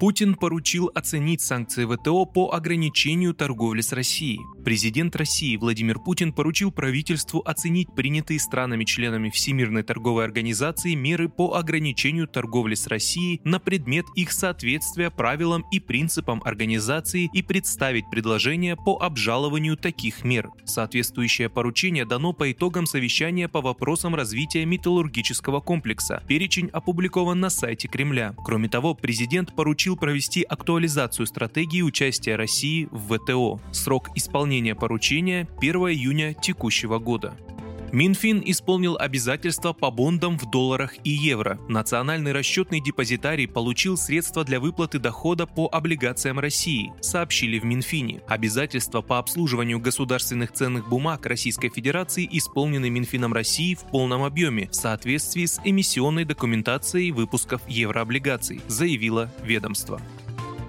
Путин 0.00 0.34
поручил 0.34 0.90
оценить 0.94 1.42
санкции 1.42 1.84
ВТО 1.84 2.24
по 2.24 2.54
ограничению 2.54 3.34
торговли 3.34 3.82
с 3.82 3.92
Россией. 3.92 4.40
Президент 4.64 5.14
России 5.14 5.56
Владимир 5.56 5.98
Путин 5.98 6.32
поручил 6.32 6.72
правительству 6.72 7.42
оценить 7.44 7.94
принятые 7.94 8.40
странами-членами 8.40 9.28
Всемирной 9.28 9.82
торговой 9.82 10.24
организации 10.24 10.94
меры 10.94 11.28
по 11.28 11.54
ограничению 11.54 12.28
торговли 12.28 12.76
с 12.76 12.86
Россией 12.86 13.42
на 13.44 13.60
предмет 13.60 14.06
их 14.16 14.32
соответствия 14.32 15.10
правилам 15.10 15.66
и 15.70 15.80
принципам 15.80 16.40
организации 16.46 17.28
и 17.34 17.42
представить 17.42 18.08
предложение 18.10 18.76
по 18.76 18.96
обжалованию 19.02 19.76
таких 19.76 20.24
мер. 20.24 20.48
Соответствующее 20.64 21.50
поручение 21.50 22.06
дано 22.06 22.32
по 22.32 22.50
итогам 22.50 22.86
совещания 22.86 23.48
по 23.48 23.60
вопросам 23.60 24.14
развития 24.14 24.64
металлургического 24.64 25.60
комплекса. 25.60 26.22
Перечень 26.26 26.70
опубликован 26.72 27.38
на 27.38 27.50
сайте 27.50 27.86
Кремля. 27.86 28.34
Кроме 28.46 28.70
того, 28.70 28.94
президент 28.94 29.54
поручил 29.54 29.89
поручил 29.90 29.96
провести 29.96 30.42
актуализацию 30.42 31.26
стратегии 31.26 31.82
участия 31.82 32.36
России 32.36 32.88
в 32.90 33.16
ВТО. 33.18 33.60
Срок 33.72 34.10
исполнения 34.14 34.74
поручения– 34.74 35.48
1 35.60 35.74
июня 35.76 36.34
текущего 36.34 36.98
года. 36.98 37.36
Минфин 37.92 38.40
исполнил 38.46 38.96
обязательства 38.96 39.72
по 39.72 39.90
бондам 39.90 40.38
в 40.38 40.48
долларах 40.48 40.94
и 41.02 41.10
евро. 41.10 41.58
Национальный 41.68 42.32
расчетный 42.32 42.80
депозитарий 42.80 43.48
получил 43.48 43.96
средства 43.96 44.44
для 44.44 44.60
выплаты 44.60 45.00
дохода 45.00 45.46
по 45.46 45.68
облигациям 45.72 46.38
России, 46.38 46.92
сообщили 47.00 47.58
в 47.58 47.64
Минфине. 47.64 48.22
Обязательства 48.28 49.02
по 49.02 49.18
обслуживанию 49.18 49.80
государственных 49.80 50.52
ценных 50.52 50.88
бумаг 50.88 51.26
Российской 51.26 51.68
Федерации 51.68 52.28
исполнены 52.30 52.90
Минфином 52.90 53.32
России 53.32 53.74
в 53.74 53.80
полном 53.90 54.22
объеме 54.22 54.68
в 54.68 54.74
соответствии 54.74 55.46
с 55.46 55.60
эмиссионной 55.64 56.24
документацией 56.24 57.10
выпусков 57.10 57.60
еврооблигаций, 57.68 58.60
заявило 58.68 59.32
ведомство. 59.42 60.00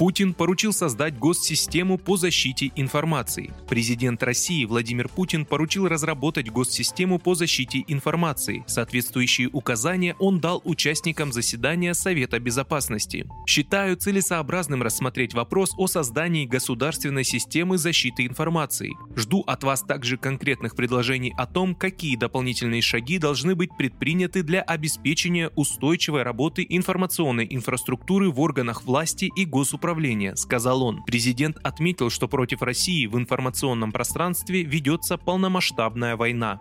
Путин 0.00 0.32
поручил 0.32 0.72
создать 0.72 1.18
госсистему 1.18 1.98
по 1.98 2.16
защите 2.16 2.72
информации. 2.74 3.52
Президент 3.68 4.22
России 4.22 4.64
Владимир 4.64 5.10
Путин 5.10 5.44
поручил 5.44 5.88
разработать 5.88 6.50
госсистему 6.50 7.18
по 7.18 7.34
защите 7.34 7.84
информации. 7.86 8.64
Соответствующие 8.66 9.50
указания 9.52 10.16
он 10.18 10.40
дал 10.40 10.62
участникам 10.64 11.34
заседания 11.34 11.92
Совета 11.92 12.40
Безопасности. 12.40 13.26
Считаю 13.46 13.94
целесообразным 13.94 14.82
рассмотреть 14.82 15.34
вопрос 15.34 15.74
о 15.76 15.86
создании 15.86 16.46
государственной 16.46 17.24
системы 17.24 17.76
защиты 17.76 18.24
информации. 18.24 18.96
Жду 19.16 19.42
от 19.46 19.64
вас 19.64 19.82
также 19.82 20.16
конкретных 20.16 20.76
предложений 20.76 21.34
о 21.36 21.44
том, 21.44 21.74
какие 21.74 22.16
дополнительные 22.16 22.80
шаги 22.80 23.18
должны 23.18 23.54
быть 23.54 23.76
предприняты 23.76 24.42
для 24.44 24.62
обеспечения 24.62 25.50
устойчивой 25.56 26.22
работы 26.22 26.64
информационной 26.66 27.46
инфраструктуры 27.50 28.30
в 28.30 28.40
органах 28.40 28.84
власти 28.84 29.30
и 29.36 29.44
госуправления 29.44 29.89
управления, 29.90 30.36
сказал 30.36 30.82
он. 30.84 31.02
Президент 31.02 31.58
отметил, 31.64 32.10
что 32.10 32.28
против 32.28 32.62
России 32.62 33.06
в 33.06 33.16
информационном 33.18 33.90
пространстве 33.90 34.62
ведется 34.62 35.18
полномасштабная 35.18 36.16
война. 36.16 36.60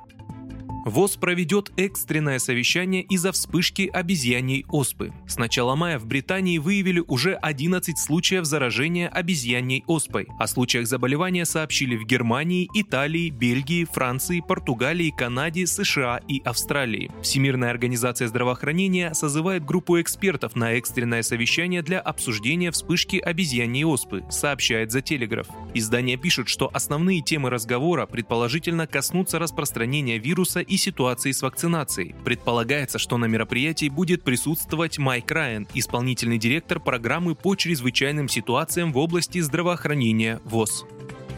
ВОЗ 0.89 1.17
проведет 1.17 1.71
экстренное 1.77 2.39
совещание 2.39 3.03
из-за 3.03 3.31
вспышки 3.31 3.89
обезьяньей 3.93 4.65
оспы. 4.69 5.13
С 5.27 5.37
начала 5.37 5.75
мая 5.75 5.99
в 5.99 6.07
Британии 6.07 6.57
выявили 6.57 7.03
уже 7.07 7.35
11 7.35 7.97
случаев 7.97 8.45
заражения 8.45 9.07
обезьяньей 9.07 9.83
оспой. 9.85 10.27
О 10.39 10.47
случаях 10.47 10.87
заболевания 10.87 11.45
сообщили 11.45 11.95
в 11.95 12.05
Германии, 12.05 12.67
Италии, 12.73 13.29
Бельгии, 13.29 13.85
Франции, 13.85 14.43
Португалии, 14.45 15.13
Канаде, 15.15 15.67
США 15.67 16.21
и 16.27 16.41
Австралии. 16.43 17.11
Всемирная 17.21 17.69
организация 17.69 18.27
здравоохранения 18.27 19.13
созывает 19.13 19.63
группу 19.63 20.01
экспертов 20.01 20.55
на 20.55 20.73
экстренное 20.73 21.21
совещание 21.21 21.83
для 21.83 21.99
обсуждения 21.99 22.71
вспышки 22.71 23.17
обезьяньей 23.17 23.85
оспы, 23.85 24.23
сообщает 24.31 24.91
за 24.91 25.01
Телеграф. 25.01 25.47
Издание 25.75 26.17
пишет, 26.17 26.49
что 26.49 26.69
основные 26.73 27.21
темы 27.21 27.51
разговора 27.51 28.07
предположительно 28.07 28.87
коснутся 28.87 29.37
распространения 29.37 30.17
вируса 30.17 30.61
и 30.61 30.78
ситуации 30.79 31.31
с 31.31 31.43
вакцинацией. 31.43 32.15
Предполагается, 32.25 32.97
что 32.97 33.17
на 33.17 33.25
мероприятии 33.25 33.89
будет 33.89 34.23
присутствовать 34.23 34.97
Майк 34.97 35.29
Райан, 35.29 35.67
исполнительный 35.75 36.39
директор 36.39 36.79
программы 36.79 37.35
по 37.35 37.55
чрезвычайным 37.55 38.27
ситуациям 38.27 38.91
в 38.91 38.97
области 38.97 39.39
здравоохранения 39.39 40.41
ВОЗ. 40.45 40.85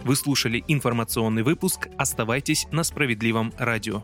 Вы 0.03 0.15
слушали 0.15 0.63
информационный 0.67 1.43
выпуск. 1.43 1.89
Оставайтесь 1.97 2.65
на 2.71 2.83
справедливом 2.83 3.53
радио. 3.57 4.03